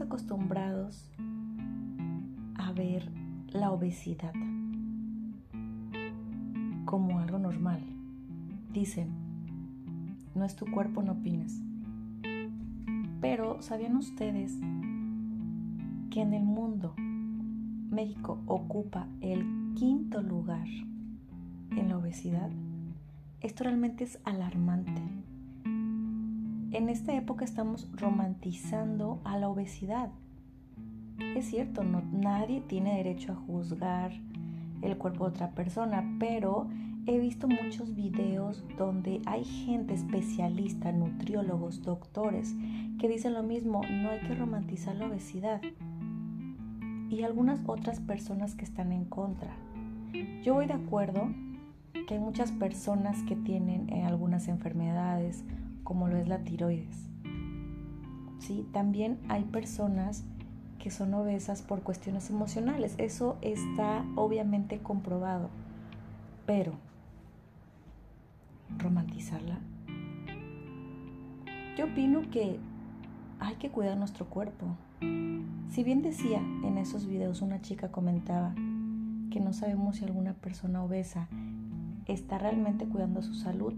acostumbrados 0.00 1.10
a 2.56 2.72
ver 2.72 3.10
la 3.48 3.70
obesidad 3.70 4.32
como 6.84 7.18
algo 7.18 7.38
normal. 7.38 7.82
Dicen, 8.72 9.08
no 10.34 10.44
es 10.44 10.56
tu 10.56 10.66
cuerpo, 10.70 11.02
no 11.02 11.12
opines. 11.12 11.60
Pero, 13.20 13.60
¿sabían 13.60 13.96
ustedes 13.96 14.52
que 16.10 16.22
en 16.22 16.32
el 16.32 16.44
mundo 16.44 16.94
México 16.96 18.40
ocupa 18.46 19.06
el 19.20 19.74
quinto 19.74 20.22
lugar 20.22 20.66
en 21.70 21.88
la 21.88 21.98
obesidad? 21.98 22.50
Esto 23.40 23.64
realmente 23.64 24.04
es 24.04 24.18
alarmante. 24.24 25.02
En 26.70 26.90
esta 26.90 27.14
época 27.14 27.46
estamos 27.46 27.90
romantizando 27.96 29.22
a 29.24 29.38
la 29.38 29.48
obesidad. 29.48 30.10
Es 31.34 31.46
cierto, 31.46 31.82
no, 31.82 32.02
nadie 32.12 32.60
tiene 32.60 32.98
derecho 32.98 33.32
a 33.32 33.36
juzgar 33.36 34.12
el 34.82 34.98
cuerpo 34.98 35.24
de 35.24 35.30
otra 35.30 35.52
persona, 35.52 36.04
pero 36.20 36.68
he 37.06 37.18
visto 37.18 37.48
muchos 37.48 37.94
videos 37.94 38.62
donde 38.76 39.22
hay 39.24 39.44
gente 39.44 39.94
especialista, 39.94 40.92
nutriólogos, 40.92 41.82
doctores, 41.82 42.54
que 43.00 43.08
dicen 43.08 43.32
lo 43.32 43.42
mismo, 43.42 43.80
no 43.90 44.10
hay 44.10 44.20
que 44.20 44.34
romantizar 44.34 44.94
la 44.96 45.06
obesidad. 45.06 45.62
Y 47.08 47.22
algunas 47.22 47.60
otras 47.66 47.98
personas 47.98 48.54
que 48.54 48.66
están 48.66 48.92
en 48.92 49.06
contra. 49.06 49.56
Yo 50.42 50.52
voy 50.52 50.66
de 50.66 50.74
acuerdo 50.74 51.30
que 52.06 52.14
hay 52.14 52.20
muchas 52.20 52.52
personas 52.52 53.22
que 53.22 53.36
tienen 53.36 53.88
eh, 53.88 54.04
algunas 54.04 54.48
enfermedades, 54.48 55.44
como 55.88 56.06
lo 56.06 56.18
es 56.18 56.28
la 56.28 56.44
tiroides. 56.44 57.08
¿Sí? 58.40 58.68
También 58.74 59.18
hay 59.30 59.44
personas 59.44 60.22
que 60.78 60.90
son 60.90 61.14
obesas 61.14 61.62
por 61.62 61.82
cuestiones 61.82 62.28
emocionales. 62.28 62.94
Eso 62.98 63.38
está 63.40 64.04
obviamente 64.14 64.80
comprobado. 64.80 65.48
Pero 66.44 66.74
romantizarla? 68.76 69.60
Yo 71.78 71.86
opino 71.86 72.20
que 72.30 72.60
hay 73.40 73.54
que 73.54 73.70
cuidar 73.70 73.96
nuestro 73.96 74.26
cuerpo. 74.26 74.66
Si 75.70 75.84
bien 75.84 76.02
decía 76.02 76.42
en 76.64 76.76
esos 76.76 77.06
videos 77.06 77.40
una 77.40 77.62
chica 77.62 77.90
comentaba 77.90 78.54
que 79.30 79.40
no 79.40 79.54
sabemos 79.54 79.96
si 79.96 80.04
alguna 80.04 80.34
persona 80.34 80.84
obesa 80.84 81.28
está 82.04 82.36
realmente 82.36 82.84
cuidando 82.84 83.22
su 83.22 83.32
salud, 83.32 83.72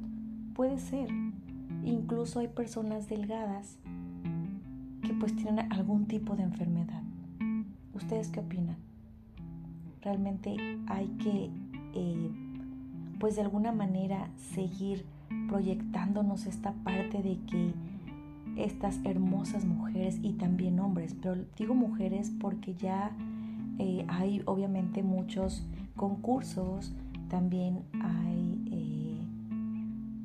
puede 0.55 0.79
ser. 0.81 1.09
Incluso 1.85 2.41
hay 2.41 2.49
personas 2.49 3.09
delgadas 3.09 3.79
que 5.03 5.13
pues 5.15 5.35
tienen 5.37 5.73
algún 5.73 6.07
tipo 6.07 6.37
de 6.37 6.43
enfermedad. 6.43 7.03
¿Ustedes 7.95 8.29
qué 8.29 8.41
opinan? 8.41 8.77
Realmente 10.03 10.57
hay 10.87 11.09
que 11.23 11.51
eh, 11.95 12.31
pues 13.19 13.37
de 13.37 13.43
alguna 13.43 13.73
manera 13.73 14.31
seguir 14.55 15.05
proyectándonos 15.49 16.47
esta 16.47 16.73
parte 16.85 17.23
de 17.23 17.39
que 17.47 17.75
estas 18.57 18.99
hermosas 19.05 19.65
mujeres 19.65 20.19
y 20.23 20.33
también 20.33 20.81
hombres, 20.81 21.15
pero 21.21 21.37
digo 21.57 21.75
mujeres 21.75 22.33
porque 22.41 22.75
ya 22.75 23.13
eh, 23.79 24.05
hay 24.09 24.43
obviamente 24.47 25.03
muchos 25.03 25.65
concursos, 25.97 26.93
también 27.29 27.83
hay 28.03 28.40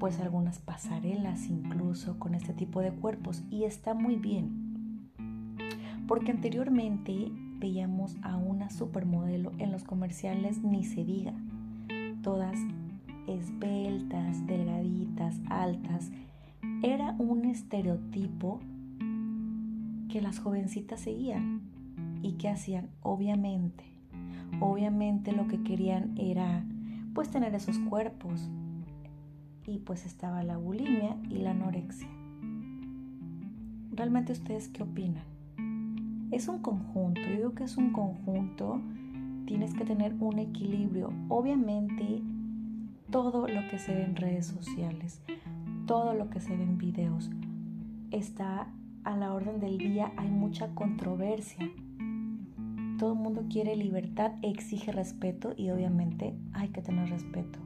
pues 0.06 0.20
algunas 0.20 0.60
pasarelas 0.60 1.50
incluso 1.50 2.20
con 2.20 2.36
este 2.36 2.54
tipo 2.54 2.80
de 2.80 2.92
cuerpos 2.92 3.42
y 3.50 3.64
está 3.64 3.96
muy 3.96 4.18
bien, 4.18 5.10
porque 6.08 6.30
anteriormente 6.30 7.32
veíamos 7.58 8.16
a 8.22 8.38
una 8.38 8.70
supermodelo 8.70 9.52
en 9.58 9.72
los 9.72 9.84
comerciales, 9.84 10.62
ni 10.62 10.84
se 10.84 11.04
diga, 11.04 11.34
todas 12.22 12.56
esbeltas, 13.26 14.46
delgaditas, 14.46 15.42
altas. 15.50 16.12
Era 16.84 17.16
un 17.18 17.46
estereotipo 17.46 18.60
que 20.08 20.22
las 20.22 20.38
jovencitas 20.38 21.00
seguían. 21.00 21.62
¿Y 22.22 22.34
qué 22.34 22.50
hacían? 22.50 22.90
Obviamente, 23.02 23.84
obviamente 24.60 25.32
lo 25.32 25.48
que 25.48 25.64
querían 25.64 26.14
era 26.16 26.64
pues 27.16 27.32
tener 27.32 27.56
esos 27.56 27.80
cuerpos. 27.80 28.52
Y 29.68 29.80
pues 29.80 30.06
estaba 30.06 30.44
la 30.44 30.58
bulimia 30.58 31.18
y 31.30 31.40
la 31.40 31.52
anorexia. 31.52 32.08
¿Realmente 33.92 34.34
ustedes 34.34 34.68
qué 34.68 34.84
opinan? 34.84 35.24
Es 36.32 36.48
un 36.48 36.60
conjunto, 36.60 37.22
yo 37.22 37.36
digo 37.36 37.54
que 37.54 37.64
es 37.64 37.78
un 37.78 37.94
conjunto, 37.94 38.82
tienes 39.46 39.74
que 39.74 39.86
tener 39.86 40.16
un 40.20 40.40
equilibrio. 40.40 41.14
Obviamente 41.30 42.22
todo 43.10 43.48
lo 43.48 43.68
que 43.70 43.78
se 43.78 43.94
ve 43.96 44.04
en 44.04 44.16
redes 44.16 44.48
sociales, 44.48 45.22
todo 45.86 46.14
lo 46.14 46.30
que 46.30 46.42
se 46.42 46.58
ve 46.58 46.64
en 46.64 46.78
videos, 46.78 47.30
está 48.12 48.68
a 49.04 49.16
la 49.16 49.34
orden 49.34 49.60
del 49.60 49.78
día, 49.78 50.12
hay 50.18 50.30
mucha 50.30 50.74
controversia. 50.76 51.70
Todo 52.98 53.14
el 53.14 53.20
mundo 53.20 53.46
quiere 53.50 53.76
libertad, 53.76 54.34
exige 54.42 54.92
respeto 54.92 55.54
y 55.56 55.70
obviamente 55.70 56.36
hay 56.54 56.70
que 56.70 56.82
tener 56.82 57.10
respeto. 57.10 57.60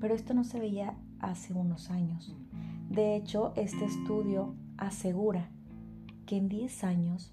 Pero 0.00 0.14
esto 0.14 0.34
no 0.34 0.44
se 0.44 0.60
veía 0.60 0.94
hace 1.20 1.54
unos 1.54 1.90
años. 1.90 2.34
De 2.90 3.16
hecho, 3.16 3.52
este 3.56 3.84
estudio 3.84 4.54
asegura 4.76 5.48
que 6.26 6.36
en 6.36 6.48
10 6.48 6.84
años 6.84 7.32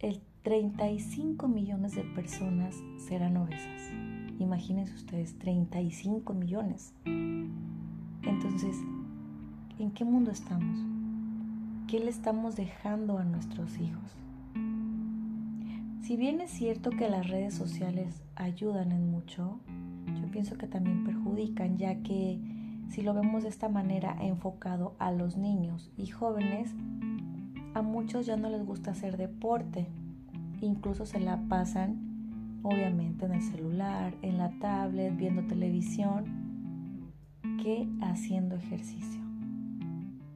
el 0.00 0.20
35 0.42 1.48
millones 1.48 1.94
de 1.94 2.02
personas 2.02 2.76
serán 2.98 3.36
obesas. 3.36 3.90
Imagínense 4.38 4.94
ustedes, 4.94 5.38
35 5.38 6.34
millones. 6.34 6.92
Entonces, 7.04 8.76
¿en 9.78 9.90
qué 9.92 10.04
mundo 10.04 10.30
estamos? 10.30 10.78
¿Qué 11.88 12.00
le 12.00 12.10
estamos 12.10 12.56
dejando 12.56 13.18
a 13.18 13.24
nuestros 13.24 13.78
hijos? 13.78 14.16
Si 16.02 16.16
bien 16.16 16.40
es 16.42 16.50
cierto 16.50 16.90
que 16.90 17.08
las 17.08 17.28
redes 17.28 17.54
sociales 17.54 18.22
ayudan 18.34 18.92
en 18.92 19.10
mucho, 19.10 19.60
pienso 20.34 20.58
que 20.58 20.66
también 20.66 21.04
perjudican, 21.04 21.78
ya 21.78 22.02
que 22.02 22.40
si 22.88 23.02
lo 23.02 23.14
vemos 23.14 23.44
de 23.44 23.50
esta 23.50 23.68
manera 23.68 24.16
enfocado 24.20 24.96
a 24.98 25.12
los 25.12 25.36
niños 25.36 25.92
y 25.96 26.08
jóvenes, 26.08 26.74
a 27.72 27.82
muchos 27.82 28.26
ya 28.26 28.36
no 28.36 28.48
les 28.48 28.66
gusta 28.66 28.90
hacer 28.90 29.16
deporte, 29.16 29.86
incluso 30.60 31.06
se 31.06 31.20
la 31.20 31.40
pasan 31.48 32.58
obviamente 32.64 33.26
en 33.26 33.34
el 33.34 33.42
celular, 33.42 34.12
en 34.22 34.38
la 34.38 34.50
tablet, 34.58 35.16
viendo 35.16 35.44
televisión, 35.44 36.24
que 37.62 37.88
haciendo 38.02 38.56
ejercicio. 38.56 39.20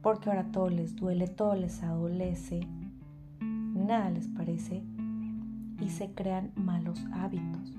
Porque 0.01 0.29
ahora 0.29 0.45
todo 0.45 0.69
les 0.69 0.95
duele, 0.95 1.27
todo 1.27 1.55
les 1.55 1.83
adolece, 1.83 2.61
nada 3.41 4.09
les 4.11 4.29
parece 4.29 4.81
y 5.81 5.89
se 5.89 6.13
crean 6.13 6.53
malos 6.55 7.05
hábitos. 7.11 7.73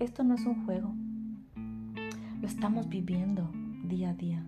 Esto 0.00 0.24
no 0.24 0.34
es 0.34 0.44
un 0.44 0.64
juego, 0.64 0.92
lo 2.40 2.48
estamos 2.48 2.88
viviendo 2.88 3.50
día 3.84 4.10
a 4.10 4.14
día. 4.14 4.44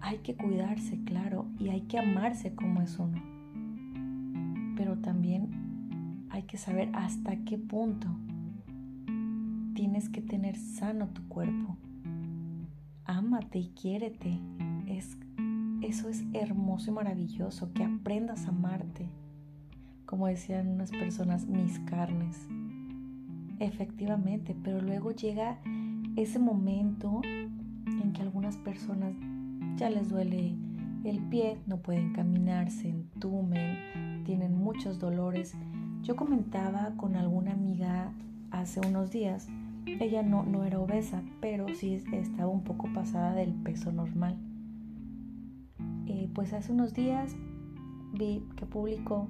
Hay 0.00 0.18
que 0.18 0.36
cuidarse, 0.36 1.02
claro, 1.04 1.46
y 1.58 1.70
hay 1.70 1.80
que 1.82 1.98
amarse 1.98 2.54
como 2.54 2.82
es 2.82 2.98
uno. 2.98 3.22
Pero 4.76 4.98
también 4.98 6.26
hay 6.28 6.42
que 6.42 6.58
saber 6.58 6.90
hasta 6.94 7.36
qué 7.44 7.56
punto 7.56 8.08
tienes 9.74 10.10
que 10.10 10.20
tener 10.20 10.56
sano 10.56 11.08
tu 11.08 11.26
cuerpo. 11.28 11.78
Ámate 13.06 13.58
y 13.58 13.68
quiérete. 13.70 14.38
Es, 14.86 15.16
eso 15.80 16.10
es 16.10 16.22
hermoso 16.34 16.90
y 16.90 16.94
maravilloso, 16.94 17.72
que 17.72 17.82
aprendas 17.82 18.44
a 18.44 18.50
amarte. 18.50 19.08
Como 20.04 20.26
decían 20.26 20.68
unas 20.68 20.90
personas, 20.90 21.46
mis 21.46 21.78
carnes. 21.80 22.46
Efectivamente, 23.64 24.54
pero 24.62 24.80
luego 24.80 25.12
llega 25.12 25.58
ese 26.16 26.38
momento 26.38 27.20
en 27.24 28.12
que 28.12 28.22
algunas 28.22 28.56
personas 28.58 29.14
ya 29.76 29.90
les 29.90 30.08
duele 30.08 30.54
el 31.04 31.18
pie, 31.28 31.58
no 31.66 31.78
pueden 31.78 32.12
caminar, 32.12 32.70
se 32.70 32.88
entumen, 32.88 34.22
tienen 34.24 34.56
muchos 34.56 34.98
dolores 34.98 35.54
yo 36.04 36.16
comentaba 36.16 36.92
con 36.98 37.16
alguna 37.16 37.52
amiga 37.52 38.12
hace 38.50 38.78
unos 38.86 39.10
días, 39.10 39.48
ella 39.86 40.22
no, 40.22 40.44
no 40.44 40.64
era 40.64 40.78
obesa, 40.78 41.22
pero 41.40 41.66
sí 41.74 41.94
estaba 42.12 42.50
un 42.50 42.62
poco 42.62 42.92
pasada 42.92 43.34
del 43.34 43.54
peso 43.54 43.90
normal. 43.90 44.36
Eh, 46.06 46.28
pues 46.34 46.52
hace 46.52 46.72
unos 46.72 46.92
días 46.92 47.34
vi 48.12 48.42
que 48.54 48.66
publicó 48.66 49.28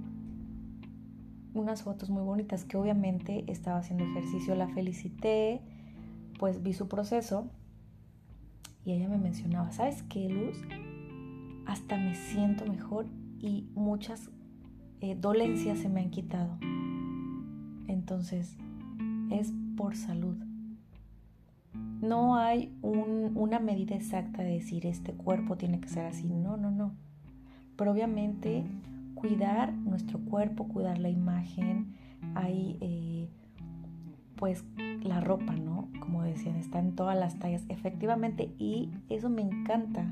unas 1.55 1.83
fotos 1.83 2.11
muy 2.11 2.23
bonitas 2.23 2.65
que 2.65 2.77
obviamente 2.77 3.45
estaba 3.51 3.79
haciendo 3.79 4.05
ejercicio, 4.05 4.55
la 4.55 4.69
felicité, 4.69 5.61
pues 6.39 6.63
vi 6.63 6.73
su 6.73 6.89
proceso 6.89 7.49
y 8.85 8.93
ella 8.93 9.09
me 9.09 9.19
mencionaba, 9.19 9.73
¿sabes 9.73 10.03
qué, 10.03 10.29
Luz? 10.29 10.59
hasta 11.67 11.97
me 11.97 12.15
siento 12.15 12.67
mejor 12.67 13.07
y 13.41 13.67
muchas 13.75 14.31
eh, 15.01 15.17
dolencias 15.19 15.79
se 15.79 15.89
me 15.89 16.01
han 16.01 16.11
quitado. 16.11 16.57
Entonces, 17.89 18.57
es 19.31 19.53
por 19.77 19.97
salud. 19.97 20.37
No 22.01 22.37
hay 22.37 22.73
una 22.83 23.59
medida 23.61 23.95
exacta 23.95 24.43
de 24.43 24.53
decir 24.53 24.87
este 24.87 25.13
cuerpo 25.13 25.57
tiene 25.57 25.81
que 25.81 25.89
ser 25.89 26.07
así. 26.07 26.29
No, 26.29 26.57
no, 26.57 26.71
no. 26.71 26.93
Pero 27.77 27.93
obviamente 27.93 28.65
cuidar 29.15 29.73
nuestro 29.95 30.19
cuerpo, 30.19 30.67
cuidar 30.67 30.99
la 30.99 31.09
imagen, 31.09 31.95
hay 32.35 32.77
eh, 32.81 33.29
pues 34.35 34.65
la 35.05 35.21
ropa, 35.21 35.55
¿no? 35.55 35.89
Como 36.01 36.25
decían, 36.25 36.57
está 36.57 36.81
en 36.81 36.97
todas 36.97 37.17
las 37.17 37.39
tallas, 37.39 37.63
efectivamente, 37.69 38.51
y 38.59 38.91
eso 39.09 39.31
me 39.31 39.43
encanta. 39.43 40.03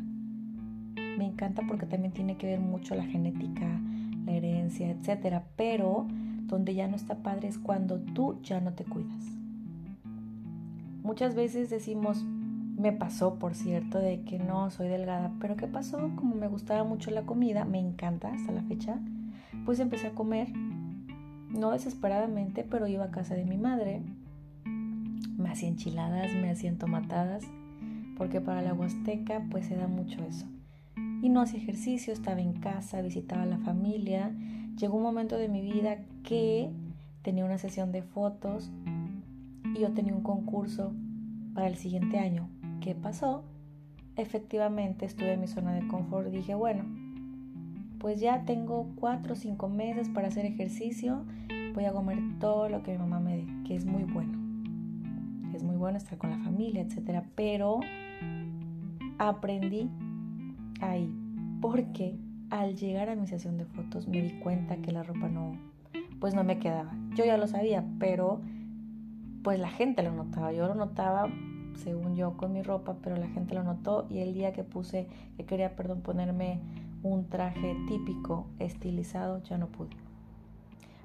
Me 1.19 1.27
encanta 1.27 1.63
porque 1.67 1.87
también 1.87 2.13
tiene 2.13 2.37
que 2.37 2.47
ver 2.47 2.61
mucho 2.61 2.95
la 2.95 3.05
genética, 3.05 3.81
la 4.25 4.33
herencia, 4.33 4.89
etcétera. 4.89 5.49
Pero 5.57 6.07
donde 6.45 6.75
ya 6.75 6.87
no 6.87 6.95
está 6.95 7.17
padre 7.17 7.49
es 7.49 7.59
cuando 7.59 7.99
tú 7.99 8.41
ya 8.43 8.61
no 8.61 8.75
te 8.75 8.85
cuidas. 8.85 9.25
Muchas 11.03 11.35
veces 11.35 11.71
decimos, 11.71 12.25
me 12.79 12.93
pasó, 12.93 13.35
por 13.41 13.57
cierto, 13.57 13.99
de 13.99 14.23
que 14.23 14.39
no 14.39 14.71
soy 14.71 14.87
delgada, 14.87 15.33
pero 15.41 15.57
¿qué 15.57 15.67
pasó? 15.67 16.13
Como 16.15 16.37
me 16.37 16.47
gustaba 16.47 16.85
mucho 16.85 17.11
la 17.11 17.23
comida, 17.23 17.65
me 17.65 17.81
encanta 17.81 18.33
hasta 18.33 18.53
la 18.53 18.63
fecha, 18.63 19.01
pues 19.65 19.81
empecé 19.81 20.09
a 20.09 20.15
comer, 20.15 20.49
no 21.51 21.71
desesperadamente, 21.71 22.65
pero 22.65 22.87
iba 22.87 23.05
a 23.05 23.11
casa 23.11 23.35
de 23.35 23.45
mi 23.45 23.57
madre, 23.57 24.03
me 25.37 25.51
hacía 25.51 25.69
enchiladas, 25.69 26.33
me 26.35 26.51
hacían 26.51 26.79
tomatadas, 26.79 27.45
porque 28.17 28.41
para 28.41 28.63
la 28.63 28.75
Huasteca 28.75 29.43
pues 29.51 29.67
se 29.67 29.77
da 29.77 29.87
mucho 29.87 30.23
eso. 30.25 30.47
Y 30.97 31.29
no 31.29 31.41
hacía 31.41 31.61
ejercicio, 31.61 32.13
estaba 32.13 32.41
en 32.41 32.55
casa, 32.55 33.01
visitaba 33.01 33.43
a 33.43 33.47
la 33.47 33.59
familia. 33.59 34.33
Llegó 34.77 34.97
un 34.97 35.05
momento 35.05 35.37
de 35.37 35.49
mi 35.49 35.63
vida 35.63 35.99
que 36.25 36.71
tenía 37.23 37.45
una 37.45 37.59
sesión 37.59 37.93
de 37.93 38.03
fotos 38.03 38.71
y 39.77 39.81
yo 39.81 39.93
tenía 39.93 40.15
un 40.15 40.23
concurso 40.23 40.93
para 41.55 41.69
el 41.69 41.77
siguiente 41.77 42.19
año. 42.19 42.49
¿Qué 42.81 42.95
pasó? 42.95 43.45
Efectivamente 44.17 45.07
estuve 45.07 45.35
en 45.35 45.41
mi 45.41 45.47
zona 45.47 45.75
de 45.75 45.87
confort 45.87 46.29
dije, 46.29 46.55
bueno, 46.55 46.85
pues 48.03 48.21
ya 48.21 48.45
tengo 48.45 48.91
cuatro 48.97 49.35
o 49.35 49.37
cinco 49.37 49.69
meses 49.69 50.09
para 50.09 50.27
hacer 50.27 50.45
ejercicio, 50.45 51.25
voy 51.73 51.85
a 51.85 51.93
comer 51.93 52.19
todo 52.41 52.69
lo 52.69 52.83
que 52.83 52.91
mi 52.91 52.99
mamá 52.99 53.21
me 53.21 53.37
dé, 53.37 53.47
que 53.65 53.77
es 53.77 53.87
muy 53.87 54.03
bueno. 54.03 54.37
Es 55.55 55.63
muy 55.63 55.77
bueno 55.77 55.99
estar 55.99 56.19
con 56.19 56.31
la 56.31 56.39
familia, 56.39 56.83
etcétera, 56.83 57.23
pero 57.37 57.79
aprendí 59.19 59.89
ahí 60.81 61.15
porque 61.61 62.19
al 62.51 62.75
llegar 62.75 63.09
a 63.09 63.15
mi 63.15 63.29
sesión 63.29 63.57
de 63.57 63.67
fotos 63.67 64.09
me 64.09 64.21
di 64.21 64.33
cuenta 64.41 64.79
que 64.79 64.91
la 64.91 65.05
ropa 65.05 65.29
no, 65.29 65.57
pues 66.19 66.35
no 66.35 66.43
me 66.43 66.59
quedaba. 66.59 66.93
Yo 67.15 67.25
ya 67.25 67.37
lo 67.37 67.47
sabía, 67.47 67.85
pero 68.01 68.41
pues 69.45 69.61
la 69.61 69.71
gente 69.71 70.03
lo 70.03 70.11
notaba. 70.11 70.53
Yo 70.53 70.67
lo 70.67 70.75
notaba, 70.75 71.29
según 71.77 72.17
yo, 72.17 72.37
con 72.37 72.53
mi 72.53 72.63
ropa, 72.63 72.97
pero 73.01 73.17
la 73.17 73.29
gente 73.29 73.55
lo 73.55 73.63
notó 73.63 74.09
y 74.11 74.19
el 74.19 74.35
día 74.35 74.53
que 74.53 74.65
puse, 74.65 75.07
que 75.37 75.45
quería, 75.45 75.77
perdón, 75.77 76.01
ponerme 76.01 76.59
un 77.03 77.29
traje 77.29 77.77
típico, 77.89 78.47
estilizado, 78.59 79.43
ya 79.43 79.59
no 79.59 79.69
pude. 79.69 79.91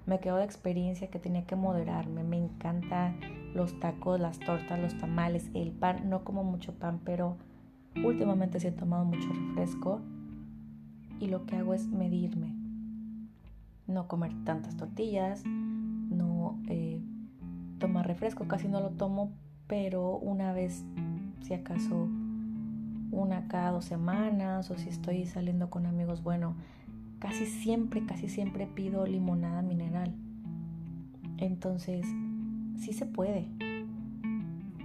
Me 0.05 0.19
quedó 0.19 0.38
de 0.38 0.45
experiencia 0.45 1.09
que 1.09 1.19
tenía 1.19 1.45
que 1.45 1.57
moderarme. 1.57 2.23
Me 2.23 2.38
encanta 2.38 3.13
los 3.53 3.77
tacos, 3.79 4.19
las 4.19 4.39
tortas, 4.39 4.79
los 4.79 4.97
tamales, 4.97 5.51
el 5.53 5.71
pan. 5.71 6.09
No 6.09 6.23
como 6.23 6.45
mucho 6.45 6.73
pan, 6.73 7.01
pero 7.03 7.35
últimamente 8.03 8.59
sí 8.59 8.67
he 8.67 8.71
tomado 8.71 9.03
mucho 9.03 9.27
refresco. 9.33 9.99
Y 11.19 11.27
lo 11.27 11.45
que 11.45 11.57
hago 11.57 11.73
es 11.73 11.88
medirme. 11.88 12.55
No 13.85 14.07
comer 14.07 14.31
tantas 14.45 14.77
tortillas, 14.77 15.43
no 15.45 16.57
eh, 16.69 17.01
tomar 17.79 18.07
refresco, 18.07 18.47
casi 18.47 18.67
no 18.67 18.79
lo 18.79 18.91
tomo, 18.91 19.31
pero 19.67 20.17
una 20.17 20.53
vez, 20.53 20.85
si 21.41 21.53
acaso, 21.53 22.07
una 23.17 23.47
cada 23.47 23.71
dos 23.71 23.85
semanas, 23.85 24.69
o 24.69 24.77
si 24.77 24.89
estoy 24.89 25.25
saliendo 25.25 25.69
con 25.69 25.85
amigos, 25.85 26.23
bueno, 26.23 26.55
casi 27.19 27.45
siempre, 27.45 28.05
casi 28.05 28.29
siempre 28.29 28.67
pido 28.67 29.05
limonada 29.05 29.61
mineral. 29.61 30.13
Entonces, 31.37 32.05
sí 32.77 32.93
se 32.93 33.05
puede. 33.05 33.47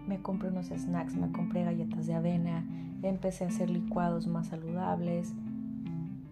Me 0.06 0.20
compré 0.20 0.48
unos 0.48 0.66
snacks, 0.68 1.16
me 1.16 1.30
compré 1.30 1.64
galletas 1.64 2.06
de 2.06 2.14
avena, 2.14 2.64
empecé 3.02 3.44
a 3.44 3.48
hacer 3.48 3.70
licuados 3.70 4.26
más 4.26 4.48
saludables 4.48 5.34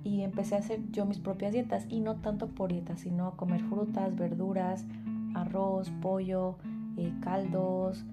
y 0.03 0.23
empecé 0.23 0.57
a 0.57 0.59
hacer 0.59 0.81
yo 0.91 1.05
mis 1.05 1.19
propias 1.19 1.53
dietas 1.53 1.87
y 1.89 2.01
no 2.01 2.17
tanto 2.17 2.49
por 2.49 2.73
dietas, 2.73 3.01
sino 3.01 3.27
a 3.27 3.37
comer 3.37 3.63
frutas, 3.63 4.17
verduras, 4.17 4.87
arroz, 5.35 5.91
pollo, 6.03 6.57
eh, 6.97 7.13
caldos, 7.21 8.05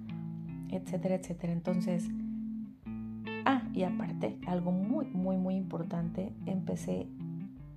etcétera, 0.69 1.15
etcétera. 1.15 1.53
Entonces, 1.53 2.09
y 3.77 3.83
aparte, 3.83 4.39
algo 4.47 4.71
muy, 4.71 5.05
muy, 5.05 5.37
muy 5.37 5.55
importante, 5.55 6.33
empecé, 6.47 7.07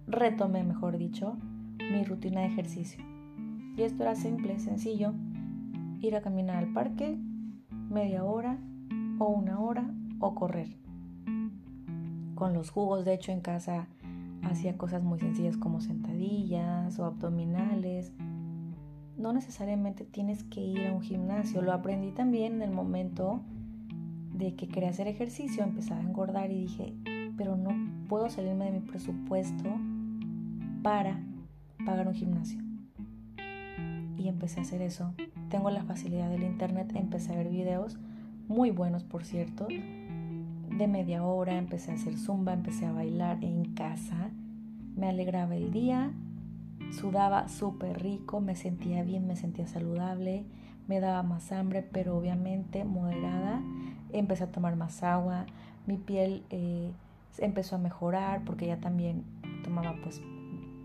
retomé, 0.07 0.65
mejor 0.65 0.97
dicho, 0.97 1.37
mi 1.93 2.05
rutina 2.05 2.41
de 2.41 2.47
ejercicio. 2.47 3.05
Y 3.77 3.83
esto 3.83 4.05
era 4.05 4.15
simple, 4.15 4.59
sencillo, 4.59 5.13
ir 6.01 6.17
a 6.17 6.23
caminar 6.23 6.57
al 6.57 6.73
parque, 6.73 7.19
media 7.91 8.25
hora 8.25 8.59
o 9.19 9.27
una 9.27 9.61
hora 9.61 9.93
o 10.21 10.35
correr. 10.35 10.75
Con 12.35 12.55
los 12.55 12.71
jugos, 12.71 13.05
de 13.05 13.13
hecho, 13.13 13.31
en 13.33 13.43
casa 13.43 13.87
hacía 14.43 14.79
cosas 14.79 15.03
muy 15.03 15.19
sencillas 15.19 15.59
como 15.59 15.83
sentadillas 15.83 16.99
o 16.99 17.05
abdominales 17.05 18.15
no 19.19 19.35
necesariamente 19.35 20.05
tienes 20.05 20.45
que 20.45 20.61
ir 20.61 20.87
a 20.87 20.95
un 20.95 21.03
gimnasio. 21.03 21.61
Lo 21.61 21.73
aprendí 21.73 22.11
también 22.11 22.55
en 22.55 22.63
el 22.63 22.71
momento 22.71 23.43
de 24.41 24.57
que 24.57 24.67
quería 24.67 24.91
hacer 24.91 25.07
ejercicio, 25.07 25.63
empezaba 25.63 26.01
a 26.01 26.05
engordar 26.05 26.51
y 26.51 26.63
dije, 26.63 26.95
pero 27.37 27.57
no 27.57 27.71
puedo 28.09 28.29
salirme 28.29 28.65
de 28.65 28.73
mi 28.73 28.81
presupuesto 28.81 29.71
para 30.83 31.21
pagar 31.85 32.09
un 32.09 32.15
gimnasio. 32.15 32.61
Y 34.17 34.29
empecé 34.29 34.61
a 34.61 34.63
hacer 34.63 34.83
eso. 34.83 35.15
Tengo 35.49 35.71
la 35.71 35.85
facilidad 35.85 36.29
del 36.31 36.43
internet, 36.43 36.93
empecé 36.95 37.33
a 37.33 37.37
ver 37.37 37.49
videos, 37.49 37.99
muy 38.49 38.71
buenos 38.71 39.05
por 39.05 39.25
cierto, 39.25 39.69
de 39.69 40.89
media 40.89 41.23
hora, 41.25 41.57
empecé 41.57 41.93
a 41.93 41.95
hacer 41.95 42.17
zumba, 42.19 42.53
empecé 42.53 42.87
a 42.87 42.93
bailar 42.93 43.45
en 43.45 43.75
casa, 43.75 44.31
me 44.97 45.09
alegraba 45.09 45.55
el 45.57 45.71
día, 45.71 46.13
Sudaba 46.91 47.49
súper 47.49 48.03
rico, 48.03 48.41
me 48.41 48.57
sentía 48.57 49.05
bien, 49.05 49.27
me 49.27 49.37
sentía 49.37 49.67
saludable, 49.69 50.45
me 50.89 50.99
daba 50.99 51.23
más 51.23 51.53
hambre, 51.53 51.83
pero 51.83 52.17
obviamente 52.17 52.85
moderada. 52.85 53.63
Empecé 54.13 54.45
a 54.45 54.53
tomar 54.53 54.77
más 54.77 55.03
agua, 55.03 55.47
mi 55.87 55.97
piel 55.97 56.45
eh, 56.51 56.91
empezó 57.39 57.77
a 57.77 57.79
mejorar 57.79 58.45
porque 58.45 58.67
ya 58.67 58.79
también 58.79 59.25
tomaba 59.63 59.95
pues 60.03 60.21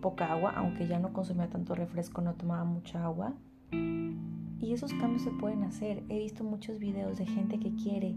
poca 0.01 0.31
agua, 0.31 0.53
aunque 0.55 0.87
ya 0.87 0.99
no 0.99 1.13
consumía 1.13 1.49
tanto 1.49 1.75
refresco, 1.75 2.21
no 2.21 2.33
tomaba 2.33 2.63
mucha 2.63 3.03
agua. 3.03 3.33
Y 3.71 4.73
esos 4.73 4.93
cambios 4.93 5.23
se 5.23 5.31
pueden 5.31 5.63
hacer. 5.63 6.03
He 6.09 6.19
visto 6.19 6.43
muchos 6.43 6.79
videos 6.79 7.17
de 7.17 7.25
gente 7.25 7.59
que 7.59 7.73
quiere 7.75 8.15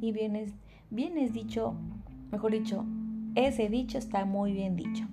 y 0.00 0.12
bien 0.12 0.36
es, 0.36 0.52
bien 0.90 1.16
es 1.16 1.32
dicho, 1.32 1.74
mejor 2.30 2.52
dicho, 2.52 2.84
ese 3.34 3.68
dicho 3.68 3.98
está 3.98 4.24
muy 4.24 4.52
bien 4.52 4.76
dicho. 4.76 5.04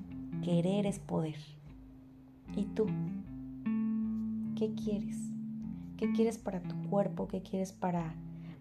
Querer 0.44 0.86
es 0.86 1.00
poder. 1.00 1.38
¿Y 2.56 2.64
tú? 2.66 2.88
¿Qué 4.56 4.74
quieres? 4.74 5.18
¿Qué 5.96 6.12
quieres 6.12 6.38
para 6.38 6.62
tu 6.62 6.76
cuerpo? 6.90 7.28
¿Qué 7.28 7.42
quieres 7.42 7.72
para, 7.72 8.14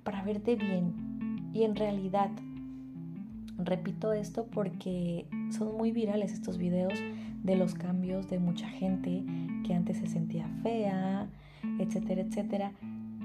para 0.04 0.22
verte 0.22 0.56
bien? 0.56 1.50
Y 1.52 1.62
en 1.64 1.76
realidad, 1.76 2.30
repito 3.58 4.12
esto 4.12 4.46
porque 4.46 5.26
son 5.50 5.76
muy 5.76 5.92
virales 5.92 6.32
estos 6.32 6.58
videos 6.58 6.94
de 7.42 7.56
los 7.56 7.74
cambios 7.74 8.28
de 8.28 8.38
mucha 8.38 8.68
gente 8.68 9.24
que 9.66 9.74
antes 9.74 9.98
se 9.98 10.06
sentía 10.06 10.48
fea, 10.62 11.28
etcétera, 11.78 12.22
etcétera. 12.22 12.72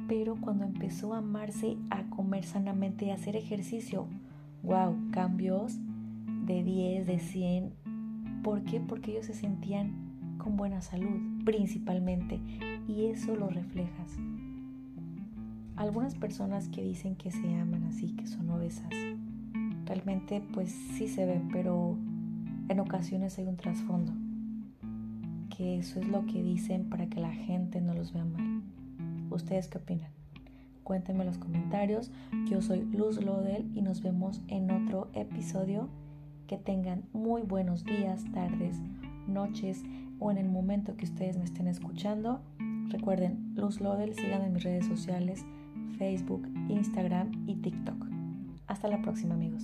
Pero 0.08 0.36
cuando 0.40 0.66
empezó 0.66 1.14
a 1.14 1.20
amarse, 1.20 1.78
a 1.90 2.04
comer 2.10 2.44
sanamente 2.44 3.12
a 3.12 3.16
hacer 3.16 3.36
ejercicio, 3.36 4.08
wow, 4.64 4.96
cambios 5.12 5.78
de 6.46 6.64
10, 6.64 7.08
de 7.08 7.20
100. 7.20 7.74
¿Por 8.44 8.64
qué? 8.64 8.80
Porque 8.80 9.12
ellos 9.12 9.26
se 9.26 9.34
sentían 9.34 10.38
con 10.38 10.58
buena 10.58 10.82
salud 10.82 11.44
principalmente 11.46 12.40
y 12.88 13.06
eso 13.06 13.36
lo 13.36 13.48
reflejas. 13.50 14.18
Algunas 15.76 16.16
personas 16.16 16.70
que 16.70 16.84
dicen 16.84 17.16
que 17.16 17.32
se 17.32 17.56
aman 17.56 17.84
así, 17.86 18.14
que 18.16 18.28
son 18.28 18.50
obesas, 18.50 18.90
realmente 19.86 20.42
pues 20.54 20.72
sí 20.72 21.08
se 21.08 21.26
ven, 21.26 21.50
pero 21.52 21.98
en 22.70 22.80
ocasiones 22.80 23.38
hay 23.40 23.48
un 23.48 23.58
trasfondo, 23.58 24.14
que 25.56 25.80
eso 25.80 26.00
es 26.00 26.08
lo 26.08 26.26
que 26.26 26.44
dicen 26.44 26.90
para 26.90 27.08
que 27.08 27.20
la 27.20 27.32
gente 27.32 27.82
no 27.82 27.94
los 27.94 28.14
vea 28.14 28.26
mal. 28.26 28.62
¿Ustedes 29.32 29.68
qué 29.68 29.80
opinan? 29.80 30.12
Cuéntenme 30.84 31.22
en 31.22 31.28
los 31.28 31.38
comentarios. 31.38 32.12
Yo 32.46 32.62
soy 32.62 32.86
Luz 32.86 33.24
Lodel 33.24 33.72
y 33.74 33.82
nos 33.82 34.02
vemos 34.02 34.42
en 34.48 34.70
otro 34.70 35.10
episodio 35.14 35.90
Que 36.46 36.58
tengan 36.58 37.04
muy 37.14 37.42
buenos 37.42 37.86
días, 37.86 38.26
tardes, 38.34 38.78
noches 39.28 39.82
o 40.20 40.30
en 40.30 40.38
el 40.38 40.50
momento 40.50 40.96
que 40.98 41.06
ustedes 41.06 41.38
me 41.38 41.46
estén 41.46 41.68
escuchando. 41.68 42.42
Recuerden, 42.90 43.54
Luz 43.56 43.82
Lodel, 43.82 44.14
sigan 44.14 44.44
en 44.44 44.54
mis 44.54 44.64
redes 44.64 44.86
sociales, 44.86 45.46
Facebook, 46.04 46.46
Instagram 46.68 47.32
y 47.48 47.56
TikTok. 47.56 47.96
Hasta 48.68 48.90
la 48.90 49.02
próxima 49.02 49.36
amigos. 49.36 49.64